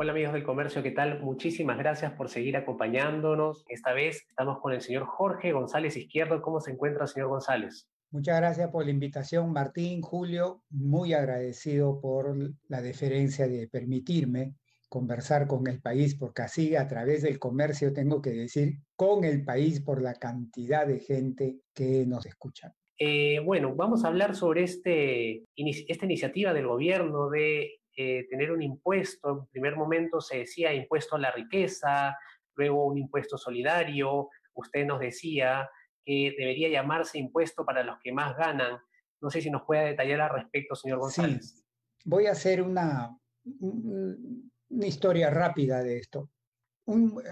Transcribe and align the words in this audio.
Hola 0.00 0.12
amigos 0.12 0.32
del 0.32 0.44
comercio, 0.44 0.80
¿qué 0.80 0.92
tal? 0.92 1.20
Muchísimas 1.22 1.76
gracias 1.76 2.12
por 2.12 2.28
seguir 2.28 2.56
acompañándonos. 2.56 3.64
Esta 3.68 3.92
vez 3.92 4.24
estamos 4.28 4.60
con 4.60 4.72
el 4.72 4.80
señor 4.80 5.06
Jorge 5.06 5.50
González 5.50 5.96
Izquierdo. 5.96 6.40
¿Cómo 6.40 6.60
se 6.60 6.70
encuentra, 6.70 7.08
señor 7.08 7.30
González? 7.30 7.88
Muchas 8.12 8.36
gracias 8.36 8.70
por 8.70 8.84
la 8.84 8.92
invitación, 8.92 9.52
Martín, 9.52 10.00
Julio. 10.00 10.62
Muy 10.70 11.14
agradecido 11.14 12.00
por 12.00 12.32
la 12.68 12.80
deferencia 12.80 13.48
de 13.48 13.66
permitirme 13.66 14.54
conversar 14.88 15.48
con 15.48 15.66
el 15.66 15.80
país, 15.80 16.14
porque 16.14 16.42
así 16.42 16.76
a 16.76 16.86
través 16.86 17.22
del 17.22 17.40
comercio 17.40 17.92
tengo 17.92 18.22
que 18.22 18.30
decir 18.30 18.74
con 18.94 19.24
el 19.24 19.44
país 19.44 19.80
por 19.80 20.00
la 20.00 20.14
cantidad 20.14 20.86
de 20.86 21.00
gente 21.00 21.56
que 21.74 22.06
nos 22.06 22.24
escucha. 22.24 22.72
Eh, 23.00 23.40
bueno, 23.44 23.74
vamos 23.74 24.04
a 24.04 24.08
hablar 24.08 24.36
sobre 24.36 24.62
este, 24.62 25.42
esta 25.56 26.04
iniciativa 26.04 26.52
del 26.52 26.68
gobierno 26.68 27.30
de 27.30 27.80
eh, 28.00 28.28
tener 28.30 28.52
un 28.52 28.62
impuesto. 28.62 29.40
En 29.40 29.46
primer 29.48 29.74
momento 29.74 30.20
se 30.20 30.38
decía 30.38 30.72
impuesto 30.72 31.16
a 31.16 31.18
la 31.18 31.32
riqueza, 31.32 32.16
luego 32.54 32.86
un 32.86 32.96
impuesto 32.96 33.36
solidario. 33.36 34.28
Usted 34.54 34.86
nos 34.86 35.00
decía 35.00 35.68
que 36.04 36.32
debería 36.38 36.68
llamarse 36.68 37.18
impuesto 37.18 37.64
para 37.64 37.82
los 37.82 37.98
que 37.98 38.12
más 38.12 38.36
ganan. 38.36 38.78
No 39.20 39.30
sé 39.30 39.42
si 39.42 39.50
nos 39.50 39.62
puede 39.62 39.84
detallar 39.86 40.20
al 40.20 40.30
respecto, 40.30 40.76
señor 40.76 41.00
González. 41.00 41.56
Sí. 41.56 41.64
Voy 42.04 42.26
a 42.26 42.30
hacer 42.30 42.62
una, 42.62 43.18
una 43.44 44.86
historia 44.86 45.28
rápida 45.30 45.82
de 45.82 45.98
esto. 45.98 46.30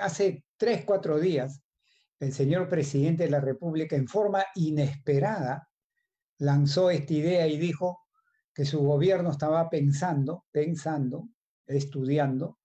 hace 0.01 0.43
tres, 0.57 0.85
cuatro 0.85 1.21
días, 1.21 1.62
el 2.19 2.33
señor 2.33 2.69
presidente 2.69 3.23
de 3.23 3.31
la 3.31 3.41
República, 3.41 3.95
en 3.95 4.09
forma 4.09 4.45
inesperada, 4.57 5.69
lanzó 6.39 6.91
esta 6.91 7.12
idea 7.12 7.47
y 7.47 7.57
dijo, 7.57 8.06
que 8.57 8.65
su 8.65 8.81
gobierno 8.81 9.33
estaba 9.33 9.69
pensando, 9.69 10.47
pensando, 10.51 11.29
estudiando 11.67 12.59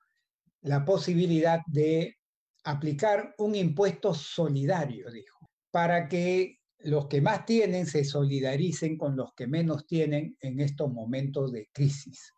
la 0.61 0.85
posibilidad 0.85 1.59
de 1.67 2.15
aplicar 2.63 3.35
un 3.39 3.55
impuesto 3.55 4.13
solidario, 4.13 5.11
dijo, 5.11 5.49
para 5.69 6.07
que 6.07 6.59
los 6.79 7.07
que 7.07 7.19
más 7.19 7.45
tienen 7.45 7.85
se 7.85 8.05
solidaricen 8.05 8.97
con 8.97 9.17
los 9.17 9.33
que 9.35 9.47
menos 9.47 9.85
tienen 9.85 10.37
en 10.39 10.61
estos 10.61 10.89
momentos 10.93 11.51
de 11.51 11.67
crisis. 11.73 12.35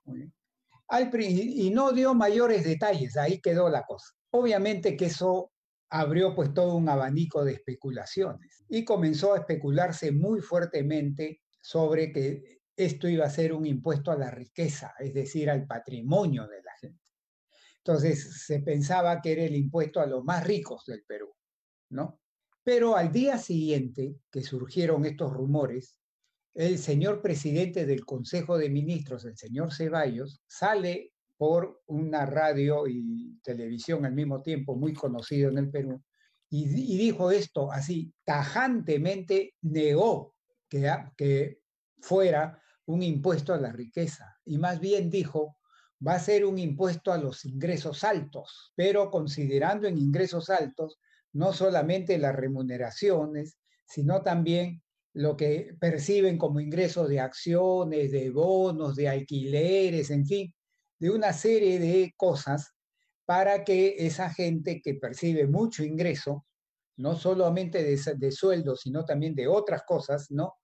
Y 1.19 1.69
no 1.69 1.91
dio 1.91 2.15
mayores 2.15 2.63
detalles, 2.63 3.15
ahí 3.17 3.39
quedó 3.39 3.69
la 3.69 3.83
cosa. 3.83 4.15
Obviamente 4.31 4.97
que 4.97 5.05
eso 5.05 5.51
abrió 5.91 6.33
pues 6.33 6.55
todo 6.55 6.73
un 6.75 6.89
abanico 6.89 7.45
de 7.45 7.53
especulaciones 7.53 8.63
y 8.67 8.83
comenzó 8.83 9.35
a 9.35 9.39
especularse 9.39 10.11
muy 10.11 10.41
fuertemente 10.41 11.41
sobre 11.61 12.11
que 12.11 12.62
esto 12.75 13.07
iba 13.07 13.25
a 13.25 13.29
ser 13.29 13.53
un 13.53 13.65
impuesto 13.65 14.11
a 14.11 14.17
la 14.17 14.31
riqueza, 14.31 14.93
es 14.99 15.13
decir, 15.13 15.49
al 15.49 15.65
patrimonio 15.65 16.47
de 16.47 16.61
la 16.61 16.71
gente. 16.79 16.99
Entonces 17.77 18.45
se 18.45 18.61
pensaba 18.61 19.21
que 19.21 19.33
era 19.33 19.43
el 19.43 19.55
impuesto 19.55 19.99
a 19.99 20.05
los 20.05 20.23
más 20.23 20.43
ricos 20.45 20.85
del 20.85 21.03
Perú, 21.05 21.33
¿no? 21.89 22.19
Pero 22.63 22.95
al 22.95 23.11
día 23.11 23.37
siguiente 23.37 24.15
que 24.31 24.41
surgieron 24.41 25.05
estos 25.05 25.33
rumores, 25.33 25.99
el 26.53 26.77
señor 26.77 27.21
presidente 27.21 27.85
del 27.85 28.05
Consejo 28.05 28.57
de 28.57 28.69
Ministros, 28.69 29.25
el 29.25 29.37
señor 29.37 29.73
Ceballos, 29.73 30.41
sale 30.47 31.11
por 31.35 31.81
una 31.87 32.25
radio 32.25 32.87
y 32.87 33.37
televisión 33.43 34.05
al 34.05 34.13
mismo 34.13 34.41
tiempo 34.41 34.75
muy 34.75 34.93
conocido 34.93 35.49
en 35.49 35.57
el 35.57 35.69
Perú, 35.69 36.01
y, 36.55 36.67
dijo 36.67 37.31
esto 37.31 37.71
así, 37.71 38.13
tajantemente 38.23 39.55
negó 39.63 40.35
que, 40.69 40.87
que 41.17 41.61
fuera 41.99 42.61
un 42.85 43.03
impuesto 43.03 43.53
a 43.53 43.57
la 43.59 43.71
riqueza 43.71 44.37
y 44.45 44.57
más 44.57 44.79
bien 44.79 45.09
dijo, 45.09 45.57
va 46.05 46.15
a 46.15 46.19
ser 46.19 46.45
un 46.45 46.57
impuesto 46.57 47.11
a 47.11 47.17
los 47.17 47.45
ingresos 47.45 48.03
altos, 48.03 48.73
pero 48.75 49.09
considerando 49.09 49.87
en 49.87 49.97
ingresos 49.97 50.49
altos 50.49 50.99
no 51.31 51.53
solamente 51.53 52.17
las 52.17 52.35
remuneraciones, 52.35 53.57
sino 53.85 54.21
también 54.21 54.81
lo 55.13 55.37
que 55.37 55.75
perciben 55.79 56.37
como 56.37 56.59
ingresos 56.59 57.07
de 57.07 57.19
acciones, 57.19 58.11
de 58.11 58.29
bonos, 58.31 58.95
de 58.95 59.07
alquileres, 59.07 60.09
en 60.09 60.25
fin, 60.25 60.53
de 60.99 61.09
una 61.09 61.33
serie 61.33 61.79
de 61.79 62.13
cosas 62.17 62.73
para 63.25 63.63
que 63.63 63.95
esa 63.99 64.29
gente 64.29 64.81
que 64.81 64.95
percibe 64.95 65.47
mucho 65.47 65.83
ingreso, 65.83 66.45
no 66.97 67.15
solamente 67.15 67.83
de, 67.83 67.99
de 68.17 68.31
sueldo, 68.31 68.75
sino 68.75 69.05
también 69.05 69.35
de 69.35 69.47
otras 69.47 69.83
cosas, 69.83 70.29
¿no? 70.29 70.55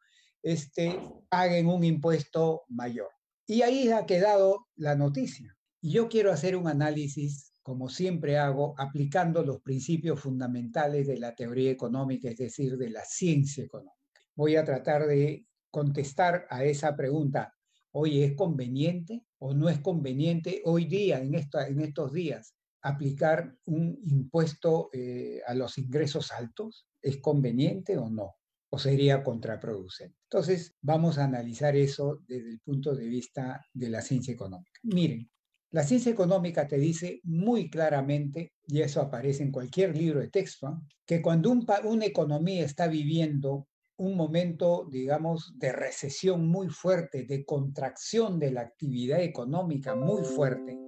Este, 0.44 1.00
paguen 1.29 1.67
un 1.67 1.83
impuesto 1.83 2.63
mayor. 2.69 3.09
Y 3.45 3.61
ahí 3.61 3.89
ha 3.89 4.05
quedado 4.05 4.67
la 4.75 4.95
noticia. 4.95 5.57
Y 5.81 5.91
yo 5.91 6.09
quiero 6.09 6.31
hacer 6.31 6.55
un 6.55 6.67
análisis, 6.67 7.53
como 7.63 7.89
siempre 7.89 8.38
hago, 8.38 8.75
aplicando 8.77 9.44
los 9.44 9.61
principios 9.61 10.19
fundamentales 10.19 11.07
de 11.07 11.17
la 11.17 11.33
teoría 11.35 11.72
económica, 11.72 12.29
es 12.29 12.38
decir, 12.38 12.77
de 12.77 12.89
la 12.89 13.03
ciencia 13.05 13.63
económica. 13.63 13.95
Voy 14.35 14.55
a 14.55 14.63
tratar 14.63 15.07
de 15.07 15.45
contestar 15.72 16.45
a 16.50 16.63
esa 16.63 16.95
pregunta. 16.95 17.53
Oye, 17.91 18.25
¿es 18.25 18.35
conveniente 18.35 19.25
o 19.39 19.53
no 19.53 19.69
es 19.69 19.79
conveniente 19.79 20.61
hoy 20.66 20.85
día, 20.85 21.19
en, 21.19 21.33
en 21.33 21.81
estos 21.81 22.13
días, 22.13 22.56
aplicar 22.81 23.56
un 23.66 24.00
impuesto 24.06 24.89
eh, 24.94 25.41
a 25.45 25.53
los 25.53 25.77
ingresos 25.77 26.31
altos? 26.31 26.88
¿Es 27.01 27.17
conveniente 27.17 27.97
o 27.97 28.09
no? 28.09 28.35
O 28.69 28.78
sería 28.78 29.24
contraproducente. 29.24 30.16
Entonces, 30.24 30.75
vamos 30.81 31.18
a 31.18 31.25
analizar 31.25 31.75
eso 31.75 32.19
desde 32.28 32.50
el 32.50 32.59
punto 32.59 32.96
de 32.96 33.07
vista 33.07 33.66
de 33.74 33.90
la 33.90 34.02
ciencia 34.02 34.34
económica. 34.34 34.80
Miren, 34.84 35.30
la 35.72 35.84
ciencia 35.84 36.12
económica 36.12 36.68
te 36.68 36.78
dice 36.78 37.19
muy 37.24 37.69
claramente, 37.69 38.53
y 38.68 38.81
eso 38.81 39.02
aparece 39.02 39.44
en 39.44 39.52
cualquier 39.52 39.96
libro 39.96 40.19
de 40.19 40.30
texto, 40.30 40.81
que 41.06 41.22
cuando 41.22 41.52
una 41.52 42.06
economía 42.06 42.66
está 42.66 42.88
viviendo 42.88 43.68
un 43.97 44.16
momento, 44.16 44.88
digamos, 44.90 45.53
de 45.57 45.72
recesión 45.72 46.47
muy 46.47 46.69
fuerte, 46.69 47.25
de 47.25 47.46
contracción 47.46 48.40
de 48.40 48.51
la 48.51 48.62
actividad 48.62 49.22
económica 49.22 49.94
muy 49.94 50.24
fuerte, 50.24 50.80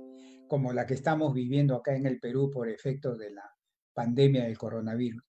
como 0.48 0.72
la 0.74 0.86
que 0.86 0.94
estamos 0.94 1.34
viviendo 1.34 1.76
acá 1.76 1.96
en 1.96 2.06
el 2.06 2.20
Perú 2.20 2.50
por 2.50 2.70
efecto 2.70 3.16
de 3.16 3.32
la 3.32 3.44
pandemia 3.94 4.46
del 4.46 4.58
coronavirus. 4.58 5.24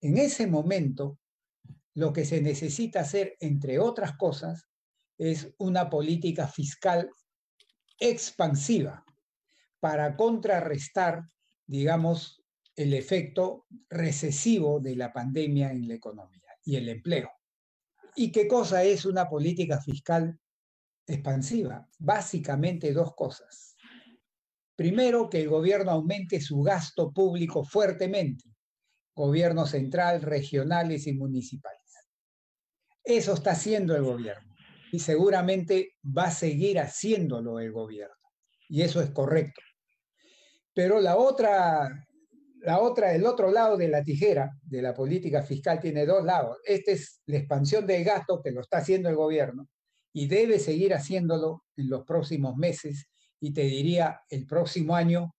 En 0.00 0.16
ese 0.16 0.46
momento, 0.46 1.18
lo 1.94 2.12
que 2.12 2.24
se 2.24 2.40
necesita 2.40 3.00
hacer, 3.00 3.36
entre 3.40 3.78
otras 3.78 4.16
cosas, 4.16 4.68
es 5.18 5.52
una 5.58 5.90
política 5.90 6.46
fiscal 6.46 7.10
expansiva 7.98 9.04
para 9.80 10.16
contrarrestar, 10.16 11.22
digamos, 11.66 12.42
el 12.76 12.94
efecto 12.94 13.66
recesivo 13.90 14.78
de 14.78 14.94
la 14.94 15.12
pandemia 15.12 15.72
en 15.72 15.88
la 15.88 15.94
economía 15.94 16.52
y 16.64 16.76
el 16.76 16.88
empleo. 16.88 17.30
¿Y 18.14 18.30
qué 18.30 18.46
cosa 18.46 18.84
es 18.84 19.04
una 19.04 19.28
política 19.28 19.80
fiscal 19.80 20.38
expansiva? 21.06 21.88
Básicamente 21.98 22.92
dos 22.92 23.14
cosas. 23.14 23.76
Primero, 24.76 25.28
que 25.28 25.40
el 25.40 25.48
gobierno 25.48 25.90
aumente 25.90 26.40
su 26.40 26.62
gasto 26.62 27.12
público 27.12 27.64
fuertemente, 27.64 28.44
gobierno 29.12 29.66
central, 29.66 30.22
regionales 30.22 31.08
y 31.08 31.14
municipales. 31.14 31.77
Eso 33.04 33.34
está 33.34 33.52
haciendo 33.52 33.94
el 33.96 34.02
gobierno 34.02 34.54
y 34.92 34.98
seguramente 34.98 35.96
va 36.04 36.24
a 36.24 36.30
seguir 36.30 36.78
haciéndolo 36.78 37.60
el 37.60 37.72
gobierno. 37.72 38.14
Y 38.68 38.82
eso 38.82 39.00
es 39.00 39.10
correcto. 39.10 39.60
Pero 40.74 41.00
la 41.00 41.16
otra, 41.16 42.06
la 42.60 42.80
otra, 42.80 43.14
el 43.14 43.26
otro 43.26 43.50
lado 43.50 43.76
de 43.76 43.88
la 43.88 44.02
tijera 44.02 44.50
de 44.62 44.82
la 44.82 44.94
política 44.94 45.42
fiscal 45.42 45.80
tiene 45.80 46.06
dos 46.06 46.24
lados. 46.24 46.58
Este 46.64 46.92
es 46.92 47.20
la 47.26 47.38
expansión 47.38 47.86
del 47.86 48.04
gasto 48.04 48.40
que 48.42 48.50
lo 48.50 48.60
está 48.60 48.78
haciendo 48.78 49.08
el 49.08 49.16
gobierno 49.16 49.68
y 50.12 50.26
debe 50.26 50.58
seguir 50.58 50.94
haciéndolo 50.94 51.64
en 51.76 51.90
los 51.90 52.04
próximos 52.04 52.56
meses 52.56 53.08
y 53.40 53.52
te 53.52 53.62
diría 53.62 54.20
el 54.28 54.46
próximo 54.46 54.94
año 54.96 55.34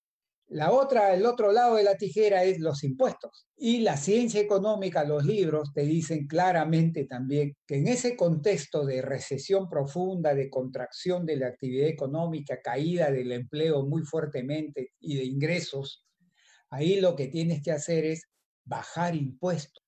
la 0.49 0.71
otra, 0.71 1.13
el 1.13 1.25
otro 1.25 1.51
lado 1.51 1.75
de 1.75 1.83
la 1.83 1.95
tijera 1.95 2.43
es 2.43 2.59
los 2.59 2.83
impuestos. 2.83 3.47
Y 3.55 3.81
la 3.81 3.97
ciencia 3.97 4.41
económica, 4.41 5.03
los 5.03 5.23
libros 5.23 5.71
te 5.73 5.81
dicen 5.81 6.27
claramente 6.27 7.05
también 7.05 7.55
que 7.67 7.77
en 7.77 7.87
ese 7.87 8.15
contexto 8.15 8.83
de 8.85 9.01
recesión 9.01 9.69
profunda, 9.69 10.33
de 10.33 10.49
contracción 10.49 11.25
de 11.25 11.37
la 11.37 11.47
actividad 11.47 11.87
económica, 11.87 12.61
caída 12.63 13.11
del 13.11 13.31
empleo 13.31 13.85
muy 13.85 14.01
fuertemente 14.01 14.93
y 14.99 15.17
de 15.17 15.25
ingresos, 15.25 16.05
ahí 16.71 16.99
lo 16.99 17.15
que 17.15 17.27
tienes 17.27 17.61
que 17.61 17.71
hacer 17.71 18.05
es 18.05 18.23
bajar 18.65 19.15
impuestos. 19.15 19.83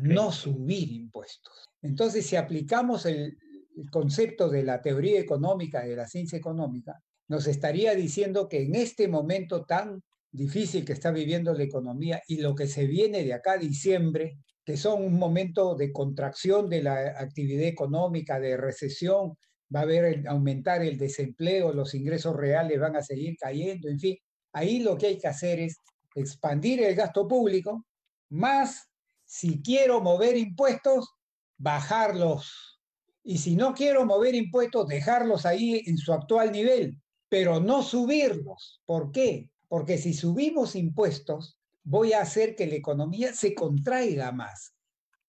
no 0.00 0.32
subir 0.32 0.92
impuestos. 0.92 1.66
Entonces, 1.82 2.24
si 2.24 2.36
aplicamos 2.36 3.04
el, 3.04 3.36
el 3.76 3.90
concepto 3.90 4.48
de 4.48 4.62
la 4.62 4.80
teoría 4.80 5.20
económica, 5.20 5.84
de 5.84 5.96
la 5.96 6.06
ciencia 6.06 6.38
económica, 6.38 7.02
nos 7.28 7.46
estaría 7.46 7.94
diciendo 7.94 8.48
que 8.48 8.62
en 8.62 8.74
este 8.74 9.08
momento 9.08 9.64
tan 9.64 10.02
difícil 10.30 10.84
que 10.84 10.92
está 10.92 11.10
viviendo 11.10 11.54
la 11.54 11.62
economía 11.62 12.22
y 12.26 12.38
lo 12.38 12.54
que 12.54 12.66
se 12.66 12.86
viene 12.86 13.24
de 13.24 13.34
acá 13.34 13.52
a 13.52 13.58
diciembre, 13.58 14.38
que 14.64 14.76
son 14.76 15.04
un 15.04 15.18
momento 15.18 15.74
de 15.74 15.92
contracción 15.92 16.68
de 16.68 16.82
la 16.82 17.14
actividad 17.18 17.66
económica, 17.66 18.40
de 18.40 18.56
recesión, 18.56 19.34
va 19.74 19.80
a 19.80 19.82
haber 19.84 20.26
aumentar 20.28 20.82
el 20.82 20.98
desempleo, 20.98 21.72
los 21.72 21.94
ingresos 21.94 22.34
reales 22.36 22.80
van 22.80 22.96
a 22.96 23.02
seguir 23.02 23.36
cayendo, 23.38 23.88
en 23.88 23.98
fin, 23.98 24.16
ahí 24.52 24.80
lo 24.80 24.96
que 24.96 25.06
hay 25.06 25.18
que 25.18 25.28
hacer 25.28 25.60
es 25.60 25.78
expandir 26.14 26.82
el 26.82 26.94
gasto 26.94 27.26
público, 27.26 27.84
más 28.30 28.88
si 29.24 29.62
quiero 29.62 30.00
mover 30.00 30.36
impuestos, 30.36 31.08
bajarlos. 31.56 32.80
Y 33.22 33.38
si 33.38 33.56
no 33.56 33.74
quiero 33.74 34.04
mover 34.04 34.34
impuestos, 34.34 34.86
dejarlos 34.86 35.46
ahí 35.46 35.82
en 35.86 35.96
su 35.96 36.12
actual 36.12 36.52
nivel, 36.52 37.00
pero 37.28 37.60
no 37.60 37.82
subirlos. 37.82 38.82
¿Por 38.84 39.10
qué? 39.12 39.50
Porque 39.68 39.98
si 39.98 40.14
subimos 40.14 40.76
impuestos, 40.76 41.58
voy 41.82 42.12
a 42.12 42.22
hacer 42.22 42.54
que 42.54 42.66
la 42.66 42.76
economía 42.76 43.32
se 43.34 43.54
contraiga 43.54 44.32
más, 44.32 44.74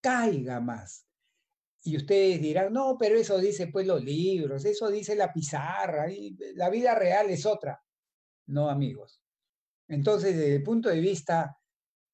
caiga 0.01 0.59
más. 0.59 1.05
Y 1.83 1.97
ustedes 1.97 2.41
dirán, 2.41 2.73
no, 2.73 2.97
pero 2.97 3.15
eso 3.15 3.37
dice 3.37 3.67
pues 3.67 3.85
los 3.85 4.03
libros, 4.03 4.65
eso 4.65 4.89
dice 4.89 5.15
la 5.15 5.31
pizarra, 5.31 6.07
la 6.55 6.69
vida 6.69 6.95
real 6.95 7.29
es 7.29 7.45
otra. 7.45 7.79
No, 8.47 8.69
amigos. 8.69 9.21
Entonces, 9.87 10.35
desde 10.35 10.55
el 10.55 10.63
punto 10.63 10.89
de 10.89 10.99
vista 10.99 11.57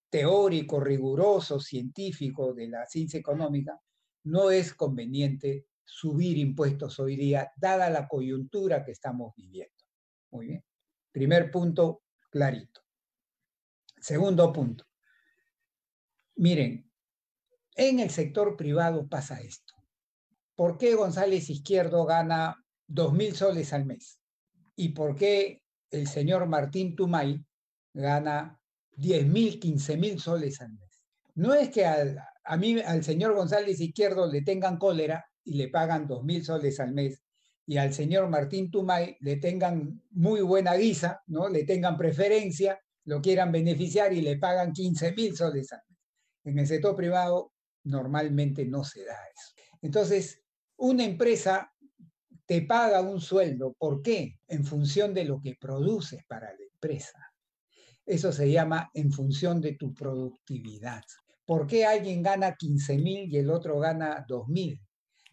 teórico, 0.10 0.80
riguroso, 0.80 1.60
científico 1.60 2.54
de 2.54 2.68
la 2.68 2.86
ciencia 2.86 3.20
económica, 3.20 3.80
no 4.26 4.52
es 4.52 4.74
conveniente 4.74 5.68
subir 5.92 6.38
impuestos 6.38 6.98
hoy 7.02 7.18
día, 7.18 7.52
dada 7.58 7.90
la 7.90 8.08
coyuntura 8.08 8.86
que 8.86 8.92
estamos 8.92 9.34
viviendo. 9.36 9.76
Muy 10.32 10.48
bien. 10.48 10.64
Primer 11.12 11.52
punto, 11.52 12.04
clarito. 12.30 12.82
Segundo 14.00 14.54
punto. 14.54 14.86
Miren, 16.38 16.90
en 17.76 18.00
el 18.00 18.10
sector 18.10 18.56
privado 18.56 19.10
pasa 19.10 19.42
esto. 19.42 19.74
¿Por 20.56 20.78
qué 20.78 20.96
González 20.96 21.50
Izquierdo 21.50 22.06
gana 22.06 22.56
2.000 22.88 23.34
soles 23.34 23.74
al 23.74 23.86
mes? 23.86 24.18
¿Y 24.78 24.90
por 24.90 25.18
qué 25.18 25.62
el 25.90 26.08
señor 26.08 26.48
Martín 26.48 26.96
Tumay 26.96 27.46
gana 27.94 28.58
10.000, 28.96 29.60
15.000 29.60 30.20
soles 30.20 30.62
al 30.62 30.72
mes? 30.72 31.02
No 31.36 31.54
es 31.54 31.70
que 31.70 31.86
a 31.86 32.58
mí, 32.58 32.80
al 32.80 33.04
señor 33.04 33.36
González 33.36 33.82
Izquierdo 33.82 34.32
le 34.32 34.42
tengan 34.42 34.78
cólera 34.78 35.26
y 35.44 35.56
le 35.56 35.70
pagan 35.70 36.08
2.000 36.08 36.44
soles 36.44 36.80
al 36.80 36.94
mes 36.94 37.22
y 37.66 37.78
al 37.78 37.94
señor 37.94 38.28
Martín 38.30 38.70
Tumay 38.70 39.18
le 39.22 39.38
tengan 39.38 40.02
muy 40.12 40.42
buena 40.42 40.76
guisa, 40.76 41.22
¿no? 41.28 41.48
le 41.48 41.64
tengan 41.64 41.98
preferencia, 41.98 42.80
lo 43.06 43.22
quieran 43.22 43.52
beneficiar 43.52 44.14
y 44.14 44.22
le 44.22 44.38
pagan 44.38 44.74
15.000 44.74 45.36
soles 45.36 45.72
al 45.72 45.82
mes. 45.88 46.00
En 46.44 46.60
el 46.60 46.68
sector 46.68 46.96
privado 46.96 47.54
normalmente 47.84 48.66
no 48.66 48.84
se 48.84 49.06
da 49.06 49.14
eso. 49.14 49.54
Entonces, 49.82 50.44
una 50.78 51.04
empresa 51.04 51.72
te 52.46 52.64
paga 52.64 53.02
un 53.02 53.22
sueldo. 53.22 53.74
¿Por 53.78 54.02
qué? 54.02 54.40
En 54.48 54.66
función 54.66 55.14
de 55.14 55.24
lo 55.24 55.40
que 55.40 55.56
produces 55.60 56.24
para 56.26 56.52
la 56.52 56.64
empresa. 56.74 57.20
Eso 58.06 58.32
se 58.32 58.52
llama 58.52 58.90
en 58.94 59.12
función 59.12 59.62
de 59.62 59.74
tu 59.74 59.94
productividad. 59.94 61.04
¿Por 61.46 61.68
qué 61.68 61.86
alguien 61.86 62.22
gana 62.22 62.56
15 62.56 62.98
mil 62.98 63.32
y 63.34 63.38
el 63.38 63.50
otro 63.50 63.80
gana 63.80 64.26
2 64.28 64.48
mil? 64.50 64.82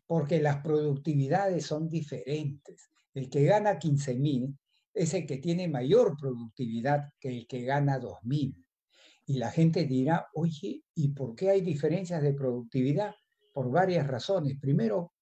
Porque 0.09 0.41
las 0.41 0.57
productividades 0.63 1.67
son 1.67 1.89
diferentes. 1.89 2.91
El 3.15 3.31
que 3.31 3.45
gana 3.45 3.79
15 3.79 4.17
mil 4.17 4.59
es 4.93 5.15
el 5.15 5.27
que 5.27 5.37
tiene 5.37 5.69
mayor 5.69 6.17
productividad 6.19 7.13
que 7.21 7.29
el 7.29 7.47
que 7.47 7.63
gana 7.63 8.01
2 8.01 8.25
mil. 8.25 8.57
Y 9.27 9.35
la 9.35 9.53
gente 9.53 9.85
dirá, 9.85 10.27
oye, 10.35 10.83
¿y 10.95 11.09
por 11.11 11.37
qué 11.37 11.51
hay 11.51 11.61
diferencias 11.61 12.23
de 12.23 12.33
productividad? 12.33 13.15
Por 13.53 13.71
varias 13.71 14.07
razones. 14.07 14.59
Primero, 14.59 15.13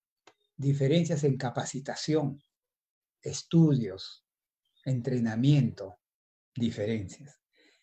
diferencias 0.57 1.25
en 1.25 1.37
capacitación, 1.37 2.41
estudios, 3.21 4.25
entrenamiento, 4.85 5.99
diferencias. 6.55 7.41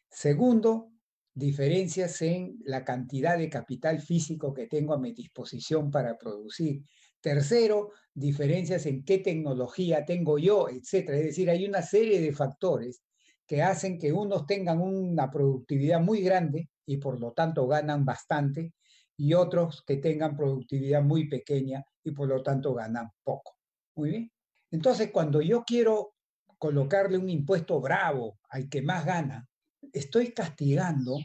Segundo, 0.10 0.93
diferencias 1.34 2.22
en 2.22 2.60
la 2.64 2.84
cantidad 2.84 3.38
de 3.38 3.50
capital 3.50 4.00
físico 4.00 4.54
que 4.54 4.68
tengo 4.68 4.94
a 4.94 5.00
mi 5.00 5.14
disposición 5.14 5.90
para 5.92 6.18
producir. 6.18 6.84
Tercero, 7.22 7.92
diferencias 8.14 8.86
en 8.86 9.04
qué 9.04 9.20
tecnología 9.20 10.06
tengo 10.06 10.38
yo, 10.38 10.70
etcétera. 10.70 11.18
Es 11.18 11.26
decir, 11.26 11.50
hay 11.50 11.66
una 11.66 11.82
serie 11.82 12.22
de 12.22 12.34
factores 12.34 13.02
que 13.48 13.62
hacen 13.62 13.98
que 13.98 14.14
unos 14.14 14.46
tengan 14.46 14.82
una 14.82 15.30
productividad 15.30 16.00
muy 16.00 16.22
grande 16.22 16.70
y 16.86 16.98
por 16.98 17.20
lo 17.20 17.32
tanto 17.32 17.68
ganan 17.68 18.06
bastante, 18.06 18.74
y 19.18 19.34
otros 19.34 19.84
que 19.86 19.98
tengan 19.98 20.36
productividad 20.36 21.04
muy 21.04 21.28
pequeña 21.28 21.84
y 22.04 22.12
por 22.12 22.28
lo 22.28 22.42
tanto 22.42 22.74
ganan 22.74 23.10
poco. 23.24 23.58
Muy 23.96 24.10
bien. 24.10 24.32
Entonces, 24.72 25.12
cuando 25.12 25.42
yo 25.42 25.64
quiero 25.64 26.16
colocarle 26.58 27.18
un 27.18 27.30
impuesto 27.30 27.80
bravo 27.80 28.40
al 28.50 28.70
que 28.70 28.82
más 28.82 29.06
gana, 29.06 29.48
estoy 29.92 30.34
castigando 30.34 31.18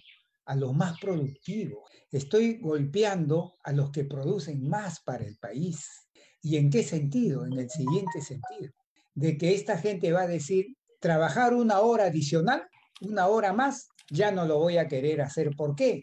a 0.47 0.57
los 0.57 0.75
más 0.75 0.99
productivos, 0.99 1.91
estoy 2.11 2.59
golpeando 2.59 3.57
a 3.63 3.73
los 3.73 3.91
que 3.91 4.05
producen 4.05 4.67
más 4.69 5.01
para 5.01 5.25
el 5.25 5.37
país. 5.37 5.87
¿Y 6.41 6.57
en 6.57 6.71
qué 6.71 6.83
sentido? 6.83 7.45
En 7.45 7.53
el 7.59 7.69
siguiente 7.69 8.23
sentido, 8.23 8.73
de 9.15 9.37
que 9.37 9.55
esta 9.55 9.77
gente 9.77 10.13
va 10.13 10.23
a 10.23 10.27
decir, 10.27 10.67
trabajar 11.01 11.55
una 11.55 11.81
hora 11.81 12.05
adicional, 12.05 12.63
una 13.01 13.27
hora 13.27 13.53
más, 13.53 13.89
ya 14.11 14.31
no 14.31 14.47
lo 14.47 14.59
voy 14.59 14.79
a 14.79 14.89
querer 14.89 15.21
hacer. 15.21 15.51
¿Por 15.57 15.75
qué? 15.75 16.01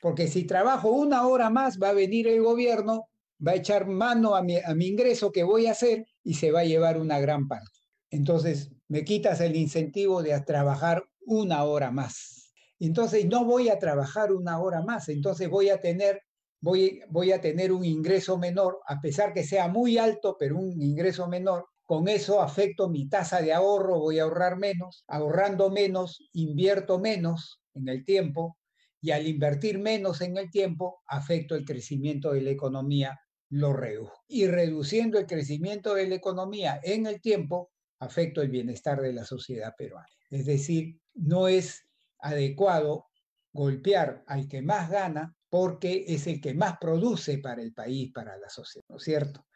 Porque 0.00 0.28
si 0.28 0.44
trabajo 0.44 0.90
una 0.90 1.26
hora 1.26 1.50
más, 1.50 1.78
va 1.82 1.90
a 1.90 1.94
venir 1.94 2.28
el 2.28 2.42
gobierno, 2.42 3.08
va 3.44 3.52
a 3.52 3.56
echar 3.56 3.86
mano 3.86 4.36
a 4.36 4.42
mi, 4.42 4.56
a 4.58 4.74
mi 4.74 4.86
ingreso 4.86 5.32
que 5.32 5.42
voy 5.42 5.66
a 5.66 5.72
hacer 5.72 6.06
y 6.22 6.34
se 6.34 6.50
va 6.52 6.60
a 6.60 6.64
llevar 6.64 7.00
una 7.00 7.18
gran 7.18 7.48
parte. 7.48 7.80
Entonces, 8.10 8.70
me 8.88 9.04
quitas 9.04 9.40
el 9.40 9.56
incentivo 9.56 10.22
de 10.22 10.38
trabajar 10.42 11.04
una 11.26 11.64
hora 11.64 11.90
más. 11.90 12.52
Entonces, 12.78 13.26
no 13.26 13.44
voy 13.44 13.68
a 13.68 13.78
trabajar 13.78 14.32
una 14.32 14.58
hora 14.60 14.82
más, 14.82 15.08
entonces 15.08 15.48
voy 15.48 15.68
a 15.68 15.80
tener 15.80 16.20
Voy, 16.58 17.00
voy, 17.10 17.32
a 17.32 17.40
tener 17.40 17.70
un 17.70 17.84
ingreso 17.84 18.38
menor, 18.38 18.80
a 18.88 18.98
pesar 19.00 19.34
que 19.34 19.44
sea 19.44 19.68
muy 19.68 19.98
alto, 19.98 20.36
pero 20.40 20.56
un 20.56 20.80
ingreso 20.80 21.28
menor, 21.28 21.66
con 21.86 22.08
eso 22.08 22.42
afecto 22.42 22.88
mi 22.88 23.08
tasa 23.08 23.40
de 23.40 23.52
ahorro, 23.52 24.00
voy 24.00 24.18
a 24.18 24.24
ahorrar 24.24 24.56
menos, 24.56 25.04
ahorrando 25.06 25.70
menos, 25.70 26.28
invierto 26.32 26.98
menos 26.98 27.60
en 27.74 27.88
el 27.88 28.04
tiempo 28.04 28.58
y 29.00 29.12
al 29.12 29.26
invertir 29.26 29.78
menos 29.78 30.20
en 30.20 30.36
el 30.36 30.50
tiempo, 30.50 31.02
afecto 31.06 31.54
el 31.54 31.64
crecimiento 31.64 32.32
de 32.32 32.42
la 32.42 32.50
economía, 32.50 33.20
lo 33.50 33.72
reduzco. 33.72 34.24
Y 34.26 34.48
reduciendo 34.48 35.18
el 35.20 35.26
crecimiento 35.26 35.94
de 35.94 36.08
la 36.08 36.16
economía 36.16 36.80
en 36.82 37.06
el 37.06 37.20
tiempo, 37.20 37.70
afecto 38.00 38.42
el 38.42 38.48
bienestar 38.48 39.00
de 39.00 39.12
la 39.12 39.24
sociedad 39.24 39.72
peruana. 39.78 40.08
Es 40.28 40.44
decir, 40.44 40.98
no 41.16 41.48
es 41.48 41.86
adecuado 42.18 43.06
golpear 43.52 44.22
al 44.26 44.48
que 44.48 44.62
más 44.62 44.90
gana 44.90 45.34
porque 45.48 46.04
es 46.08 46.26
el 46.26 46.40
que 46.40 46.54
más 46.54 46.76
produce 46.78 47.38
para 47.38 47.62
el 47.62 47.72
país, 47.72 48.12
para 48.12 48.36
la 48.36 48.48
sociedad, 48.48 48.84
¿no 48.88 48.96
es 48.96 49.04
cierto? 49.04 49.46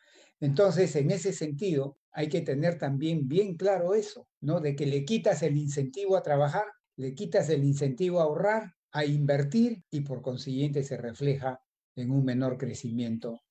Entonces, 0.40 0.96
en 0.96 1.10
ese 1.10 1.32
sentido, 1.32 1.98
hay 2.12 2.28
que 2.28 2.40
tener 2.40 2.78
también 2.78 3.28
bien 3.28 3.56
claro 3.56 3.94
eso, 3.94 4.26
¿no? 4.40 4.60
De 4.60 4.74
que 4.74 4.86
le 4.86 5.04
quitas 5.04 5.42
el 5.42 5.56
incentivo 5.56 6.16
a 6.16 6.22
trabajar, 6.22 6.64
le 6.96 7.14
quitas 7.14 7.48
el 7.50 7.64
incentivo 7.64 8.20
a 8.20 8.24
ahorrar, 8.24 8.74
a 8.92 9.04
invertir 9.04 9.84
y 9.90 10.00
por 10.00 10.22
consiguiente 10.22 10.82
se 10.82 10.96
refleja 10.96 11.60
en 11.94 12.10
un 12.10 12.24
menor 12.24 12.56
crecimiento 12.56 13.42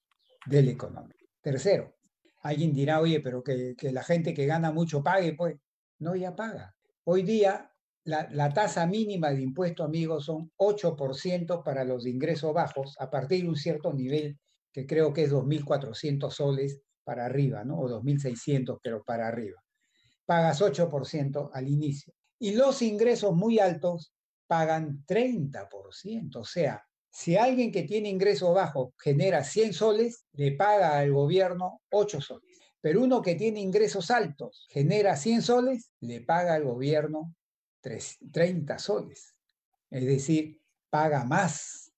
de 0.48 0.64
la 0.64 0.72
economía. 0.72 1.16
Tercero, 1.42 1.96
alguien 2.42 2.74
dirá, 2.74 3.00
oye, 3.00 3.20
pero 3.22 3.44
que, 3.44 3.76
que 3.78 3.92
la 3.92 4.04
gente 4.04 4.34
que 4.34 4.46
gana 4.46 4.72
mucho 4.72 5.04
pague, 5.04 5.34
pues 5.34 5.56
no, 6.00 6.16
ya 6.16 6.36
paga. 6.36 6.76
Hoy 7.04 7.24
día 7.24 7.69
la, 8.04 8.54
tasa 8.54 8.86
mínima 8.86 9.32
de 9.32 9.42
impuesto, 9.42 9.84
amigos, 9.84 10.26
son 10.26 10.52
8% 10.58 11.64
para 11.64 11.84
los 11.84 12.06
ingresos 12.06 12.54
bajos, 12.54 12.96
a 13.00 13.10
partir 13.10 13.44
de 13.44 13.50
un 13.50 13.56
cierto 13.56 13.94
nivel, 13.94 14.38
que 14.72 14.86
creo 14.86 15.14
que 15.14 15.24
es 15.24 15.32
2.400 15.32 16.32
soles, 16.32 16.82
para 17.04 17.26
arriba, 17.26 17.64
¿no? 17.64 17.80
O 17.80 17.90
2.600, 17.90 18.80
pero 18.84 19.04
para 19.04 19.28
arriba. 19.28 19.64
Pagas 20.26 20.62
8% 20.62 21.50
al 21.52 21.68
inicio. 21.68 22.14
Y 22.38 22.54
los 22.54 22.84
ingresos 22.84 23.36
muy 23.36 23.58
altos 23.58 24.14
pagan 24.46 25.04
30%. 25.08 26.36
O 26.36 26.44
sea, 26.44 26.86
si 27.10 27.36
alguien 27.36 27.72
que 27.72 27.84
tiene 27.84 28.10
ingreso 28.10 28.54
bajo 28.54 28.94
genera 29.00 29.44
100 29.44 29.74
soles, 29.74 30.26
le 30.34 30.52
paga 30.52 31.00
al 31.00 31.12
gobierno 31.12 31.82
8 31.90 32.22
soles. 32.22 32.60
Pero 32.80 33.02
uno 33.02 33.24
que 33.24 33.36
tiene 33.36 33.60
ingresos 33.60 34.12
altos 34.12 34.68
genera 34.70 35.18
100 35.18 35.42
soles, 35.42 35.92
le 36.00 36.22
paga 36.22 36.54
al 36.54 36.64
gobierno 36.64 37.34
30 37.82 38.80
soles. 38.80 39.36
Es 39.90 40.06
decir, 40.06 40.62
paga 40.90 41.24
más. 41.24 41.92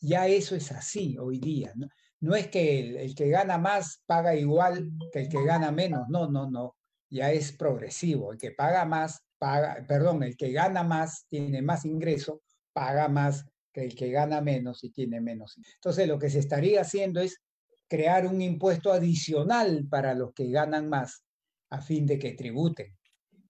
Ya 0.00 0.26
eso 0.26 0.54
es 0.54 0.70
así 0.72 1.16
hoy 1.18 1.38
día. 1.38 1.72
No, 2.20 2.34
es 2.34 2.48
que 2.48 2.80
el, 2.80 2.96
el, 2.96 3.14
que 3.14 3.28
gana 3.28 3.58
más 3.58 4.02
paga 4.06 4.34
igual 4.34 4.90
que 5.12 5.20
el 5.20 5.28
que 5.28 5.44
gana 5.44 5.70
menos. 5.72 6.08
No, 6.08 6.30
no, 6.30 6.50
no. 6.50 6.76
Ya 7.10 7.32
es 7.32 7.52
progresivo. 7.52 8.32
El 8.32 8.38
que 8.38 8.50
paga 8.52 8.84
más, 8.84 9.20
paga, 9.38 9.84
perdón, 9.86 10.22
el 10.22 10.36
que 10.36 10.52
gana 10.52 10.82
más, 10.82 11.26
tiene 11.28 11.62
más 11.62 11.84
ingreso, 11.84 12.42
paga 12.72 13.08
más 13.08 13.44
que 13.72 13.84
el 13.84 13.94
que 13.94 14.10
gana 14.10 14.40
menos 14.40 14.84
y 14.84 14.90
tiene 14.90 15.20
menos. 15.20 15.56
Entonces 15.74 16.06
lo 16.08 16.18
que 16.18 16.30
se 16.30 16.38
estaría 16.38 16.80
haciendo 16.80 17.20
es 17.20 17.42
crear 17.88 18.26
un 18.26 18.40
impuesto 18.40 18.92
adicional 18.92 19.86
para 19.88 20.14
los 20.14 20.32
que 20.32 20.50
ganan 20.50 20.88
más 20.88 21.24
a 21.70 21.80
fin 21.80 22.06
de 22.06 22.18
que 22.18 22.32
tributen. 22.32 22.96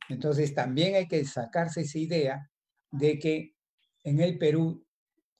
Entonces 0.08 0.54
también 0.54 0.94
hay 0.94 1.06
que 1.08 1.24
sacarse 1.24 1.82
esa 1.82 1.98
idea 1.98 2.50
de 2.90 3.18
que 3.18 3.54
en 4.02 4.20
el 4.20 4.38
Perú 4.38 4.84